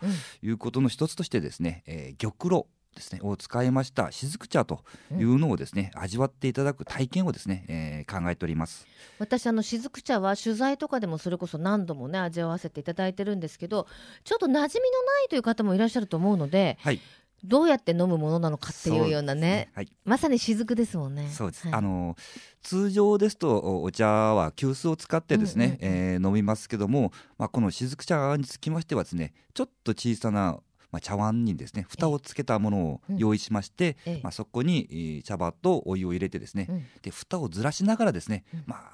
[0.41, 2.65] いうことの一つとしてですね、えー、玉露
[2.95, 8.85] ですねを使いました雫茶というのをですね、うん、味わっていただく体験をですね、えー、考えております。
[9.19, 13.87] 私あの雫茶は取材とかでもそれこそ何度もね味わわせていただいてるんですけど
[14.23, 16.99] ちょっと馴染みのないという方もいらっしゃると思うので、はい、
[17.43, 19.71] どうやって飲むものなのかっていうようなね、ね。
[19.73, 21.29] はい、まさに雫ですもんね。
[21.29, 22.15] そうです、はい、あの
[22.61, 30.59] 通常ですとお茶は急須を使ってですね、うんうんうん、えー、飲みますけども、まあ、この雫茶につきましてはですねちょっと小さな
[30.91, 38.91] まあ、茶碗にですね蓋をつけたものを用意しまして、ええ、まあ、そこに茶葉とお湯を入れてですね、うん、で蓋をずらしながらですね、うん、まあ、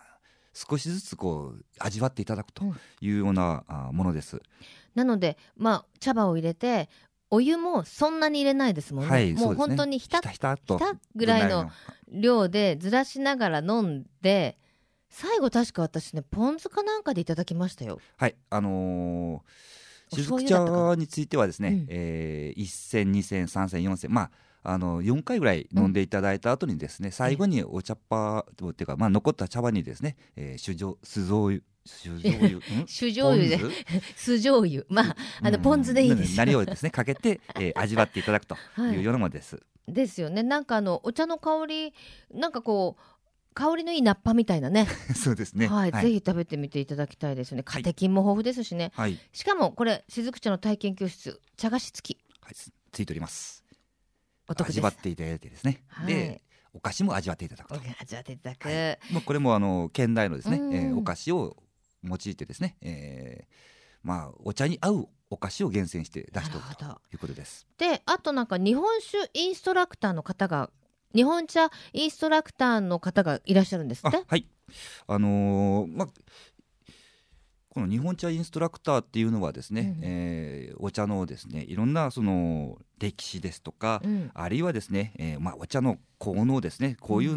[0.53, 2.63] 少しずつこう味わっていただくと
[3.01, 4.41] いうようなものです。
[4.95, 6.89] なので、まあ、茶葉を入れて
[7.29, 9.11] お湯もそんなに入れないですもんね。
[9.11, 10.57] はい、もう本当にひたひた
[11.15, 11.69] ぐらいの。
[12.09, 14.57] 量でずらしながら飲んで
[15.09, 17.99] 最後確か私ねポン酢かなんかでいただきましたよ。
[18.17, 19.41] はいあのー、
[20.11, 24.31] 雫茶についてはですね、うん、えー、1銭2銭3銭4銭まあ
[24.63, 33.57] あの4回ぐらい飲んでいただいた後にですね、うん、最後にお茶っ葉っていうか、まあ、残った茶葉にですね、えー、酒醸酢醤油酢醤油酢醤油で
[34.17, 34.33] 酢？
[34.35, 40.43] 醤油まああのポン酢でいいです、何をですねかけて、えー、 味わっていただくというようなものです、はい、ですよね。
[40.43, 41.93] なんかあのお茶の香り
[42.33, 43.16] なんかこう
[43.57, 44.85] 香りのいいナッパみたいなね。
[45.17, 47.63] そうですね、はい、はい、ぜひ食べてみていただきたいですね。
[47.63, 53.65] カテキンも豊富ですしね、はい、しかもこれ雫茶の体験教室茶菓子付き、はい、ついております。
[54.47, 57.81] 味わっていただいてですね、はい、でお菓子も味わっていただくと。
[57.99, 61.57] 味わっていただく、はい、もうこれもあの県内のですね、えー、お菓子を
[62.03, 63.53] 用いてですね、えー、
[64.03, 67.65] まあお茶に合うお菓子を厳選して出しておくということです。
[67.79, 70.69] であとなんか日本酒インストラクターの方が
[71.15, 74.23] 日本茶インストラクターの方がいらっしゃるんですって？
[74.27, 74.47] はい。
[75.07, 76.07] あのー、まあ
[77.77, 87.33] この日本茶インストラクターっていうのはですね、うん、えー、お茶のですねいろんなその歴史ですとか、うん、あるいはですね、えーまあ、お茶の効能ですねこういう、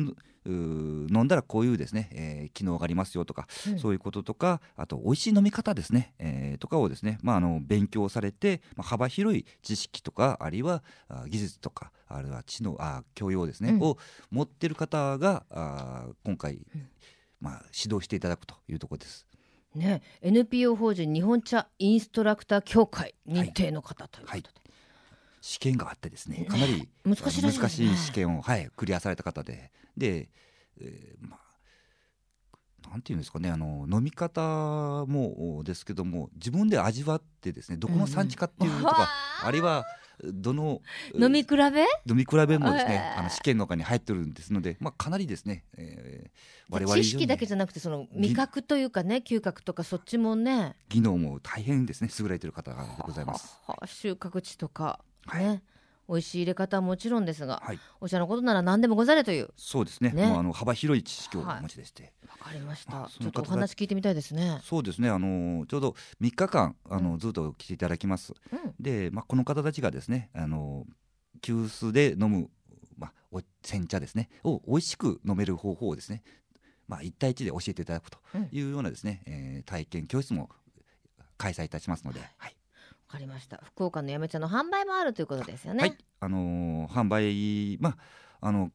[0.47, 1.07] うん。
[1.11, 13.99] 飲んだらこういうですね、えー、機能がありますよとか、うん、そういうこととかあと美味しい飲み方ですね、えー、とかをですね、まあ、あの勉強されて、まあ、幅広い知識とかあるいはあ技術とかあるいは知能あ教養ですね、うん、を
[14.31, 16.61] 持ってる方があ今回、
[17.43, 19.27] まあ、指導していただくというところです。
[19.75, 24.43] ね、NPO 法人日本茶インストラクター協会認定の方ということで、はい。
[24.43, 24.53] はい。
[25.41, 29.73] 試験があってですねかなり難しい、ね、難しい試験を、はい、クリアされた方で。
[29.97, 30.29] で、
[30.81, 34.41] えー、まあなんていうんですかねあの飲み方
[35.07, 39.09] もですけども自分で味わってですねどこの産地かっていうとか、
[39.43, 39.85] うん、あるいは
[40.25, 40.83] どの
[41.15, 41.57] 飲み比べ？
[41.57, 46.31] 飲み比べもですね、あの試験の中に入ってるんですので、まあ、かなりですね、えー、
[46.69, 50.77] 我々知識だけじゃなくてその味覚というかね嗅覚とかそっちもね。
[50.89, 53.59] 技能も大変ですね優れてる方がございます。
[53.67, 55.01] はは収穫地とか
[55.35, 55.63] ね、はい
[56.11, 59.51] 美味しい入れ方はもちろんですが、はい、お茶のことなら何でもござれという。
[59.57, 60.11] そうですね。
[60.11, 60.27] ね。
[60.27, 62.13] もうあの幅広い知識をお持ちでして。
[62.27, 64.61] わ、はい、かりました、まあ、ちょっとお話聞いてみたいですね。
[64.65, 65.09] そうですね。
[65.09, 70.85] あのちょうど3日間あの、うん、ずっと来ていただきます、うん、で、まあ、この方たちがですねあの
[71.43, 72.51] 急須で飲む、
[72.99, 74.31] まあ、お煎茶ですね。
[74.43, 76.25] を美味しく飲める方法をですね
[76.89, 78.19] まあ、1対1で教えていただくと
[78.51, 80.51] いうようなですね、うん、えー、体験教室も
[81.39, 82.57] 開催いたしますので、はい、はい
[83.11, 83.61] かりました。
[83.65, 85.81] 福岡のやめ茶の販売もあるということですよね。
[85.81, 87.97] はい、あのー、販売まあ
[88.49, 88.71] あの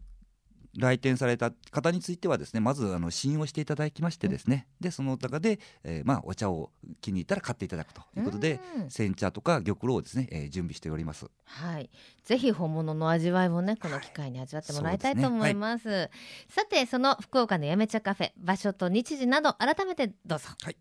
[0.78, 11.28] 来店された方についてはですねまずあの信用していただきましてですね、うん、でその中で、えー、まあお茶を気に入ったら買っていただくということで、煎茶とか玉露をですね、えー、準備しております。
[11.46, 11.90] はい。
[12.26, 15.96] ぜひ本物の味わいもねこの機会に味わってもらいたいと思います、ね。
[15.96, 16.10] はい、
[16.50, 20.50] さてその福岡のやめ茶カフェ場所と日時など改めてどうぞ。
[20.62, 20.78] はい、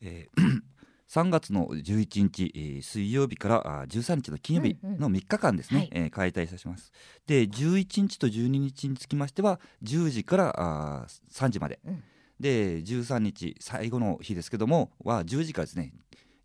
[0.00, 0.75] えー
[1.08, 6.92] 3月の11日、えー、水曜日から13日の金曜日の3日間ですね、うんうん、えー、開催いたします。
[7.26, 12.02] で11日と12日につきましては10時からあ3時まで、うん、
[12.40, 15.92] で13日最後の日ですけどもは10時からですね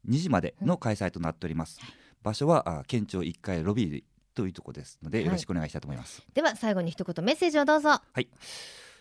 [0.07, 1.87] 2時までの開催となっております、うん、
[2.23, 7.89] 場所は県庁1階ロビーというところですので、よろしくお願いしたいと思います、では最後に一言メッセージをどうぞ。
[7.89, 8.29] はい。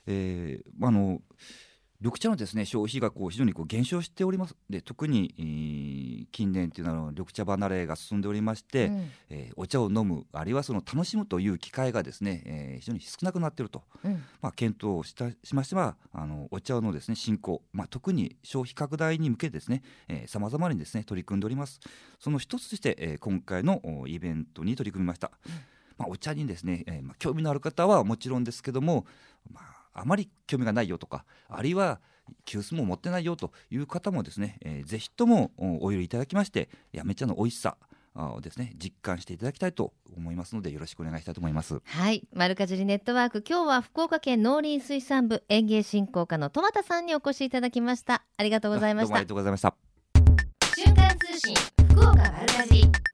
[0.07, 1.20] えー、あの
[2.01, 4.57] 緑茶のですね消費がこう非常にこう減少しております。
[4.71, 19.83] で特に、えー、近年というのは緑茶離れが進んでおりまして、うん、えー、お茶を飲むあるいはその楽しむという機会がですね、えー、非常に少なくなっていると、うん、まあ、検討したしましてはあのお茶のですね振興、まあ、特に消費拡大に向けてですね
[20.27, 21.81] さまざまにですね取り組んでおります。
[22.19, 25.53] その一つとして、えー、今回のイベントに取り組みました、うん、
[25.99, 29.05] まあ、お茶にですね、えーまあ、興味のある方はもちろんですけども、
[29.53, 32.00] まああまり興味がないよとかあるいは
[32.44, 37.76] 急須も持ってないよという方もですね、えー、ぜひともお入れいただきましてやめ茶の美味しさ
[38.14, 41.81] をですね実感していただきたいと思いますのでよろしくお願いしたいと思います。
[41.85, 42.26] はい。
[42.35, 43.44] 丸かじりネットワーク。
[43.48, 48.24] 今日は福岡県農林水産部園芸振興課の戸俣さんにお越しいただきました。
[48.37, 49.14] ありがとうございました。
[49.14, 49.74] ありがとうございました。
[50.76, 51.55] 瞬間通信
[51.88, 53.10] 福岡丸かじり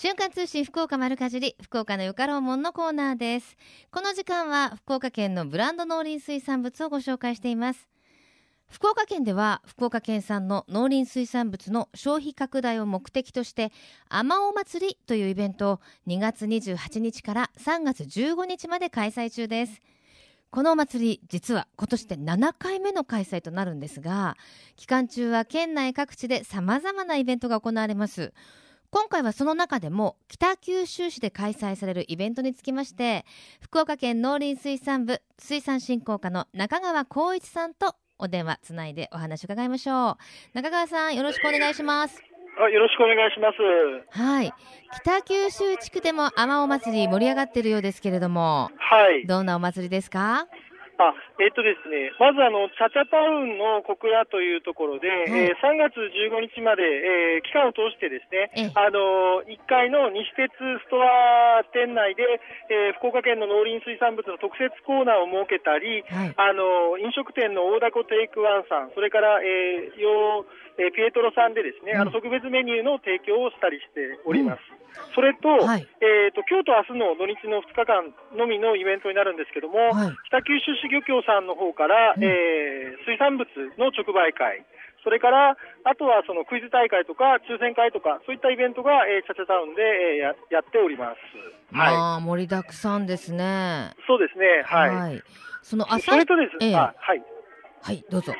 [0.00, 3.56] 瞬間通信福岡丸かじり福岡のよかろうもんのコーナーです。
[3.90, 7.88] この時間は福岡県のブランド農林水産物をご紹介しています。
[8.68, 13.72] 福岡県では福岡県産の農林水産物の消費拡大を目的として
[14.08, 19.80] あまお祭りというイベントを2月28日から3月15日まで開催中です。
[20.52, 24.36] このお祭り実は今年で7回目の開催となるんですが
[24.76, 28.32] 期間中は県内各地でさまざまなイベントが行われます。
[28.90, 33.26] 今回はその中でも北九州市で開催されるイベントにつきまして
[33.60, 40.16] 福岡県農林水産部水産振興課の中川光一さんとお電話つないでお話を伺いましょう。
[40.54, 42.20] 中川さんよろしくお願いします。
[42.60, 44.18] あよろしくお願いします。
[44.20, 44.52] はい。
[45.02, 49.24] 北九州地区でもあまお祭り盛り上がっているようですけれどもはい。
[49.26, 50.48] どんなお祭りですか？
[50.98, 62.26] あえっ、ー、とですね、まずあの、チャチャタウンの小倉というところで、はい、えー、3月15日まで、えー、期間を通してですね、あの1階の西鉄ストア店内で、
[62.70, 70.46] えー、福岡県の農林水産物の特設コーナーを設けたり、はい、あの飲食店の大凧テイクワンさん、それから、えー、よ
[70.78, 74.62] えー、ピエトロさんでですね、うん、あの特別メニューの提供をしたりしております。
[74.70, 74.77] うん
[75.14, 83.48] それと、はい、えーと、今日と明日の土日の2日間のみのイベントになるんですけども、はい、北九州市漁協さんの方から、うん、えー、水産物
[83.78, 84.64] の直売会、
[85.04, 91.74] それからあとはそのクイズ大会とか抽選会とか、そういったイベントが、えー、チャチャタウンで、えー、ややっております。
[91.74, 93.94] はい、盛りだくさんですね。
[94.06, 94.62] そうですね。
[94.66, 94.94] はい。
[94.94, 95.22] はい、
[95.62, 97.22] その朝それとですね、えー、はい。
[97.82, 98.34] はい、どうぞ。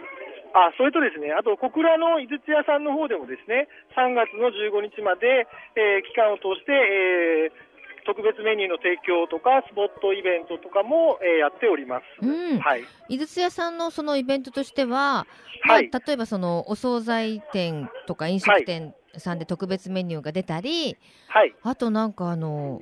[0.55, 7.69] あそれとですね、あと小倉の井筒屋さんの方でもですね、3月の15日まで、えー、期間を通して、えー
[8.09, 12.05] 特別メニューの提供とか、スポットイベントとかも、えー、やっております。
[12.23, 12.85] うん、はい。
[13.11, 15.27] 井筒屋さんのそのイベントとしては、
[15.67, 20.97] まあ、はい、例えばそのお惣菜店とか飲食店さんで特別メニューが出たり、
[21.29, 21.55] はい。
[21.63, 22.81] あとなんかあの、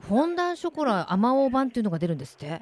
[0.00, 2.60] フォンダンショコラ甘おう版っていうのが出るんですって。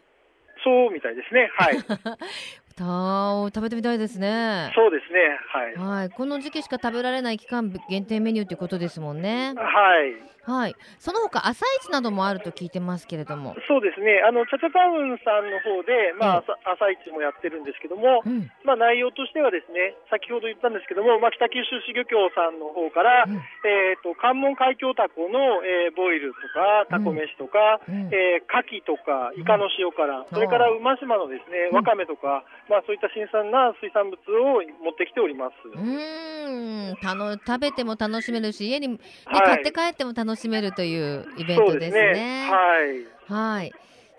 [0.62, 1.50] そうみたいですね。
[1.56, 1.78] はい。
[2.78, 4.70] た食べてみたいですね。
[4.74, 5.38] そうですね。
[5.76, 5.98] はい。
[5.98, 6.10] はい。
[6.10, 9.54] この時期しか食べられない期間限定メニューということですもんね。
[9.56, 9.62] は
[10.00, 10.37] い。
[10.48, 13.54] はい、その他朝市などもあると聞いてますけれども。
[13.68, 35.56] そうですね、あのチャチャタウンさんの方で、まあ、朝市もやってるんですけども、うん、まあ、内容としては、ですね先ほど言ったんですけども、まあ、北九州市漁協さんの方から、うん、えーと、関門海峡タコの、えー、ボイルとか、タコ飯とか、うん、えー、牡蠣とか、イカの塩辛、それから馬島のですねわかめとか、まあ、そういった新鮮な水産物を持ってきております。
[35.64, 35.80] う
[36.92, 36.96] ん。
[37.00, 42.12] たの食べても楽しめるし、家に、ね、買って帰っても楽しめるしめるというイベントですね。
[42.14, 43.58] すねはい。
[43.58, 43.72] はい。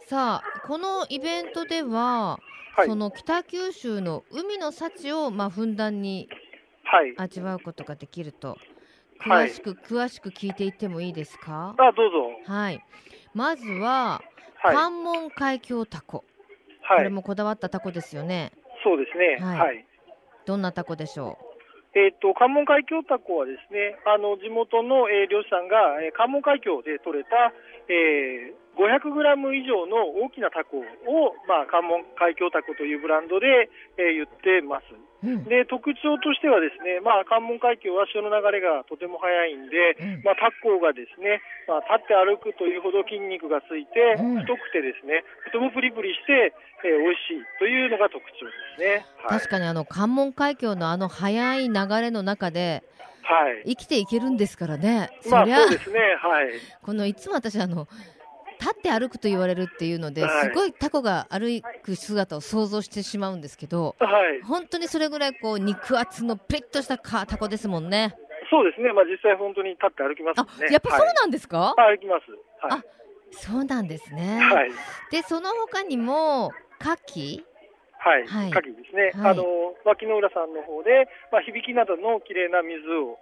[0.07, 2.39] さあ、このイベントでは、
[2.75, 6.29] はい、その北九州の海の幸をまあふんだんに
[7.17, 8.57] 味わうことができると、
[9.19, 11.75] はい、詳しく、詳しく聞いていってもいいですか？
[11.77, 12.31] あ、どうぞ。
[12.45, 12.83] はい。
[13.33, 14.21] まずは、
[14.61, 16.25] 関門海峡タコ。
[16.81, 18.51] はい、これもこだわったタコですよね。
[18.83, 19.37] そうですね。
[19.45, 19.85] はい。
[20.45, 21.48] どんなタコでしょう？
[21.97, 27.49] えーと、関門海峡タコはですねあの地元の、えー、漁師さんが、えー、関門海峡で取れた、
[27.89, 30.83] えー、500グラム以上の大きなタコを、
[31.49, 35.08] まあ、関門海峡タコというブランドで、えー、言ってます。
[35.23, 49.05] うん、で特徴としてはですね、まあ、関門海峡は潮の流れがとても速いんで、うん、まあ、タコがですね、まあ、立って歩くというほど筋肉がついて、太くてですね、とてもプリプリして、えー、美味しいというのが特徴ですね。
[49.23, 52.83] はい、確かにあの関門海峡のあの速い流れの中で、
[53.23, 55.09] はい、生きていけるんですからね。
[55.29, 55.99] まあ、そうですね。
[56.21, 56.49] はい。
[56.81, 57.87] このいつも私あの
[58.59, 68.15] 立って歩くと言われるっていうので、すごいタコが歩く姿を想像してしまうんですけど、はい、本当にそれぐらいこう肉厚のプリッとしたタコですもんね。
[68.49, 70.67] そうですね、まあ、実際本当に立って歩きますね。
[70.71, 72.31] やっぱそうなんですか、はい、歩きます。
[72.61, 72.83] はい、あ
[73.31, 74.39] そうなんですね。
[74.41, 74.71] はい、
[75.11, 76.51] でその他にも
[76.81, 76.91] 牡
[77.39, 77.43] 蠣
[77.99, 79.43] はい、はい、牡蠣ですね、はい、あの
[79.85, 83.19] 脇の浦さんの方で、まあ、響きなどの綺麗な水を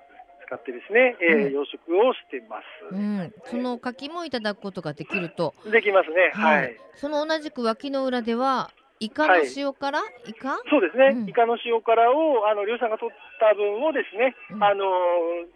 [0.48, 5.54] 使ってですね、えー、うん、養殖をしてます、うん、その牡蠣もいただくことができると。
[5.70, 10.58] できますね、はい、その同じく脇の浦ではイカの塩辛、はい、イカ？
[10.70, 14.86] そうですね、うん、イカの塩辛をあの漁師さんが取った分をですね、うん、あの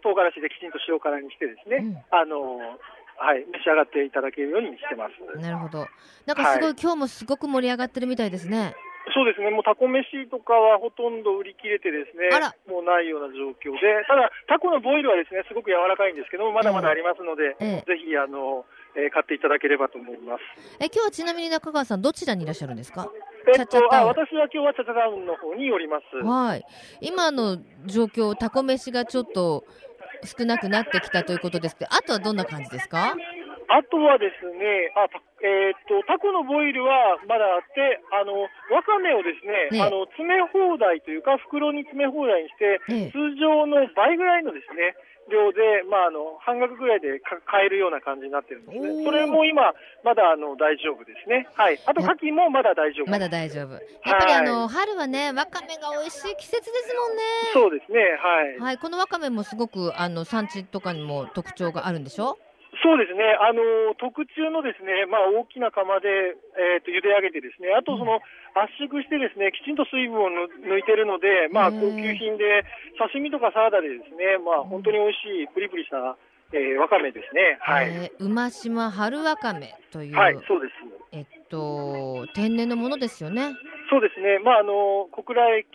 [0.02, 2.78] 唐辛子できちんと塩辛にしてですね、あの
[3.18, 5.40] はい、召し上がっていただけるようにしてます。
[5.40, 5.86] なるほど。
[6.26, 8.74] なんかすごい、はい、今日もすごく盛り上がってるみたいですね。
[9.10, 12.30] そうですね、もうタコ飯とかはほとんど売り切れてですね、
[12.70, 20.42] もうないような状況で、ただ、タコのボイルはですね、すごく柔らかいんですけども、まだまだありますので、ええ、ぜひ、あの、えー、買っていただければと思います。
[20.78, 23.10] え、今日はちなみに中川さん、どちらにいらっしゃるんですか？
[23.48, 26.16] えっと、あ私は今日はチャチャタウンの方におります。
[26.24, 26.64] はい。
[27.00, 29.64] 今の状況、タコ飯がちょっと
[30.24, 33.16] 少なくなってきたということですけど、あとはどんな感じですか？
[33.72, 35.08] あとはですね、あ
[35.40, 44.92] えー、っとタコのボイルはまだあって、あのわかめをですね、ねあの詰め放題というか、袋に詰め放題にして、ね、通常の倍ぐらいのですね
[45.32, 49.72] 量で、まあ、あの半額ぐらいで買えるような感じになってるんですね、それも今、
[50.04, 53.10] まだあの大丈夫ですね、はい、あと、牡蠣もまだ大丈夫。
[53.10, 62.38] まだ大丈夫、やっぱりあの、はい、春はね、わかめが美味しい季節ですもんね、そうですね、はい、はい、このわかめもすごくあの産地とかにも特徴があるんでしょ？
[62.80, 66.08] そうですね、あの特注のですね、まあ、大きな釜で、
[66.56, 68.24] えーと、茹で上げて、ですねあとその、
[68.56, 72.64] 圧縮してですねきちんと水分を抜いてるので、まあ、高級品で、
[72.96, 76.16] 刺身とかサラダでですね、まあ、本当に美味しい、プリプリした
[76.52, 77.56] えー、わかめですね。
[77.60, 77.88] はい。
[77.88, 80.14] えー、馬島春わかめという。
[80.14, 80.72] はい、そうです。
[81.12, 83.54] えっと、天然のものですよね。
[83.90, 84.38] そうですね。
[84.42, 85.68] まあ、あの、小倉駅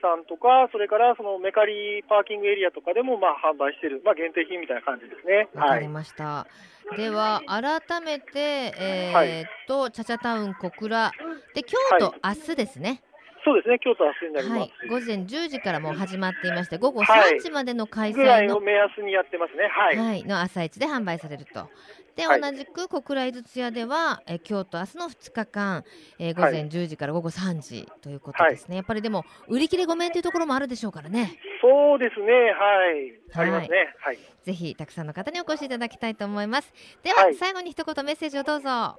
[0.00, 5.48] さんとか、それからそのメカリパーキングエリアとかでも、まあ、販売している、まあ、限定品みたいな感じですね。
[5.54, 6.24] わかりました。
[6.24, 6.46] は
[6.94, 11.12] い、では、改めて、えー、っと、はい、チャチャタウン小倉。
[11.54, 13.02] で、京都、はい、明日ですね。
[13.44, 21.68] そうですね、京都明日になります、はい、午前10時からもう始まっていまして、午後3時までの開催の、ぐらいの目安にやってますね、はい、はい、の朝市で販売されると。
[22.16, 25.84] で、同じく小倉井筒屋では、え京都明日の2日間、
[26.18, 31.38] えー、午前10時から午後3時ということですね、やっぱりでも、売り切れごめんというところもあるでしょうからね。
[31.60, 36.72] そうですね、はい、ありますね、はい、ぜひたくさんの方にお越しいただきたいと思います。
[37.02, 38.70] では、最後に一言メッセージをどうぞ。
[38.70, 38.96] あ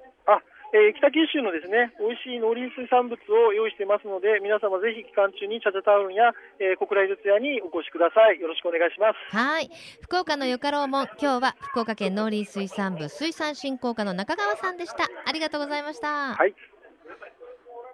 [0.72, 8.40] えー、北九州のですね美味しい農林水産物を用意してますので皆様ぜひ期間中にチャチャタウンや、えー、小倉井術屋にお越しください。
[8.40, 9.36] よろしくお願いします。
[9.36, 9.70] はい。
[10.02, 15.08] 福岡のよかろうも今日は福岡県農林水産部水産振興課の中川さんでした。
[15.24, 16.34] ありがとうございました。
[16.34, 16.54] はい。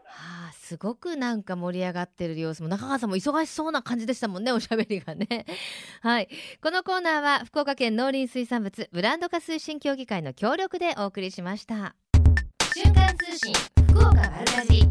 [0.07, 5.45] はあ、すごくなんか盛り上がってる様子も中川さんも忙しそうな感じでしたもんねおしゃべりがね。
[6.03, 6.29] はい。
[6.63, 11.95] このコーナーは福岡県農林水産物ブランド化推進協議会の協力でお送りしました
[12.77, 13.55] 瞬間通信
[13.87, 14.91] 福岡丸かじり。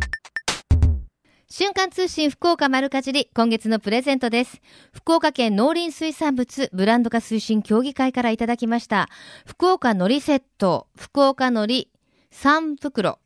[1.49, 4.61] 瞬間通信福岡丸かじり今月のプレゼントです。
[4.93, 9.09] 福岡県農林水産物ブランド化推進協議会からいただきました。
[9.45, 11.89] 福岡のりセット福岡のり
[12.31, 13.19] 3袋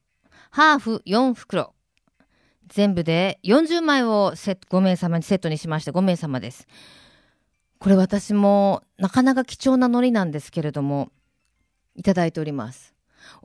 [0.50, 1.76] ハーフ4袋。
[2.66, 6.68] 全部で40枚を5名様にセットにしまして5名様です。
[7.78, 11.12] これ私もなかなか貴重な海苔なんですけれども
[11.94, 12.97] いただいております。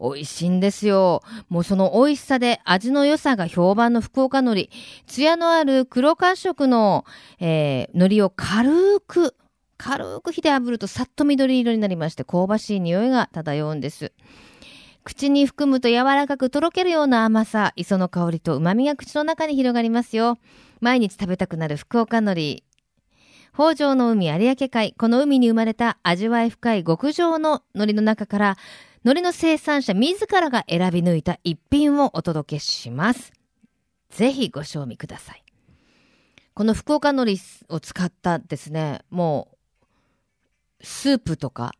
[0.03, 1.23] 美味しいんですよ。
[1.49, 4.71] もうその美味しさで味の良さが評判の福岡海苔。
[5.07, 7.05] 艶のある黒褐色の、
[7.39, 9.35] えー、海苔を軽く、
[9.79, 14.13] 軽く火で炙るとさっと緑色になりまして香ばしい匂いが漂うんです。
[15.05, 20.39] 口に含むと柔らかくとろけるような甘さ、磯の香りと旨味が口の中に広がりますよ。
[20.81, 22.63] 毎日食べたくなる福岡海苔。
[23.55, 28.57] 北条の海有明海、この海に生まれた味わい深い極上の海苔の中から、
[29.05, 33.33] 海苔の生産者自らが選び抜いた一品をお届けします。
[34.11, 35.43] ぜひご賞味ください。
[36.55, 39.49] この福岡海苔を使ったですね、も
[40.81, 41.73] う、スープとか、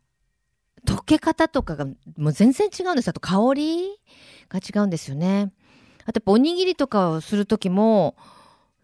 [0.85, 1.85] 溶け方とかが
[2.17, 3.07] もう全然違うんです。
[3.07, 4.01] あと香り
[4.49, 5.53] が違うんですよね。
[6.05, 8.17] あとやっぱおにぎりとかをするときも、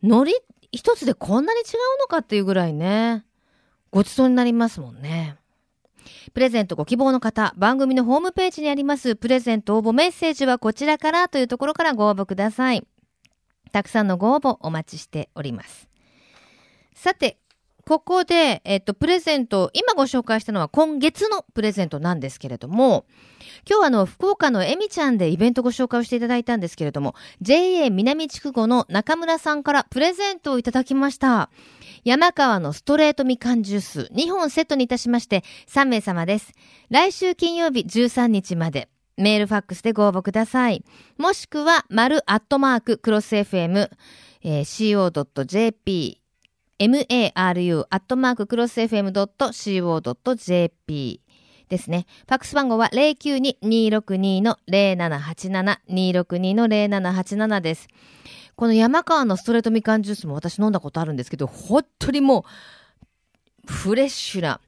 [0.01, 3.25] 海苔一つでこんなに違うのかっていうぐらいね、
[3.91, 5.35] ごちそうになりますもんね。
[6.33, 12.85] プレゼントご希望の方、番組のホームページにありますプレゼント応募メッセージはこちらからというところからご応募ください。
[13.71, 15.89] たくさんのご応募お待ちしております。
[16.93, 17.37] さて、
[17.89, 23.05] ここで、えっと、プレゼント、今ご紹介したのは今月のプレゼントなんですけれども、
[23.67, 31.49] 今日はあの、福岡のえみちゃんでイベントご紹介をしていただいたんですけれども、JA 南筑後の中村さんからプレゼントをいただきました。
[32.03, 36.51] 山川のストレートみかんジュース2本セットにいたしまして3名様です。
[36.89, 38.89] 来週金曜日13日まで
[39.19, 40.85] メールファックスでご応募ください。
[41.17, 43.89] もしくは、丸アットマーククロス FM、
[44.43, 46.21] えー、co.jp
[46.79, 51.21] maru アットマーククロス FM.co.jp
[51.67, 52.05] ですね。
[52.27, 57.89] ファックス番号は092-262-0787 262-0787です。
[58.59, 62.43] この山川のストレートみかんジュースも私飲んだことあるんですけど、本当にも
[63.65, 64.59] う、フレッシュな、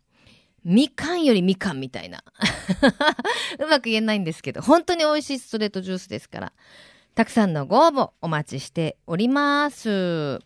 [0.63, 2.23] みかんよりみかんみたいな。
[3.59, 6.53] うまく言えないんですけど、本当に美味しいストレートジュースですから、
[7.15, 10.39] たくさんのご応募お待ちしております。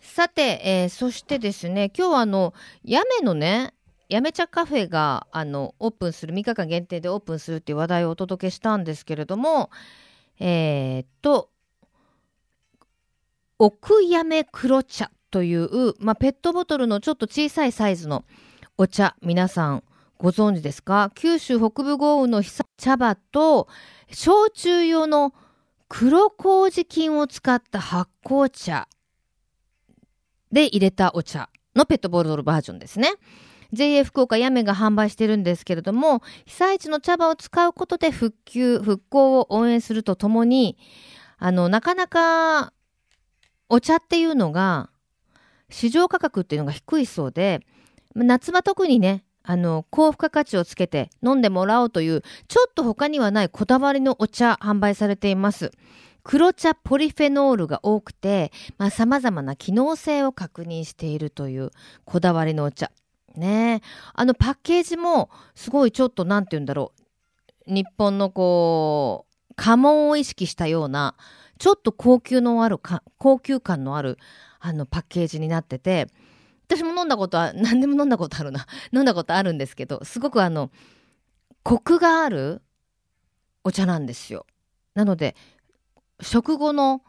[0.00, 2.54] さて、えー、そしてですね、今日はあの、
[2.84, 3.74] やめのね、
[4.08, 9.68] やめ茶カフェがあのオープンする3日間限定でオープンするっていう話題をお届けしたんですけれども
[10.38, 11.50] えー、っと
[13.58, 18.24] 奥やめ黒茶という、まあ、ペットボトルのちょっと小さいサイズの
[18.76, 19.82] お茶皆さん
[20.18, 21.10] ご存知ですか？
[21.14, 22.42] 九州北部豪雨の
[22.76, 23.68] 茶葉と
[24.10, 25.34] 焼酎用の
[25.88, 28.88] 黒麹菌を使った発酵茶
[30.52, 33.12] で入れたお茶のペットボトルバージョンですね。
[33.72, 40.78] JA 福岡やめが販売してるんですけれども、被災地の茶葉を使うことで復旧、復興を応援するとともに、
[41.36, 42.72] あの、なかなか
[43.68, 44.90] お茶っていうのが、
[45.68, 47.60] 市場価格っていうのが低いそうで、
[48.14, 55.72] 夏場特にね、あの、高付加価値をつけて飲んでもらおうという、ちょっと他にはないこだわりのお茶販売されています。
[56.22, 61.70] 黒茶ポリフェノールが多くてさ、まあ、様々な機能性を確認しているという
[62.04, 62.90] こだわりのお茶。
[63.36, 63.80] ね
[64.14, 66.92] あのパッケージもすごいちょっとなんて言うんだろ
[67.68, 67.72] う。
[67.72, 71.16] 日本のこう、家紋を意識したような、
[71.58, 74.18] ちょっと高級のあるか高級感のある
[74.60, 76.08] あのパッケージになってて、
[76.68, 78.66] 私も飲んだことは、 何でも飲んだことあるな。
[78.92, 80.70] 飲んだことあるんですけど、すごくあの、
[81.62, 82.62] コクがある
[83.64, 84.46] お茶なんですよ。
[84.94, 85.36] なので、
[86.20, 87.02] 食後の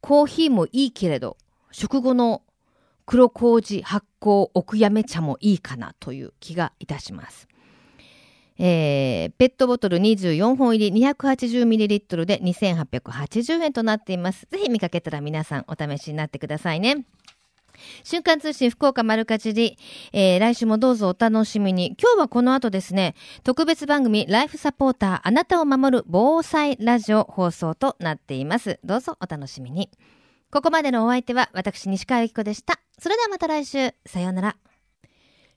[0.00, 1.36] コーヒーもいいけれど、
[1.70, 2.42] 食後の
[3.06, 7.48] 黒麹発酵奥やめ茶もいいかなという気がいたします。
[8.58, 14.46] えー、ペットボトル24本入り 280ml で2880円となっています。
[14.50, 17.04] ぜひ見かけたら皆さんお試しになってくださいね。
[18.04, 19.78] 瞬間通信福岡丸かじり、
[20.12, 21.96] えー、来週もどうぞお楽しみに。
[22.00, 28.78] 今日はこの後ですね、特別番組ライフサポーターあなたを守る防災ラジオ放送となっています。
[28.84, 29.90] どうぞお楽しみに。
[30.50, 32.78] ここまでのお相手は私西川由紀子でした。
[32.98, 33.94] それではまた来週。
[34.06, 34.71] さようなら。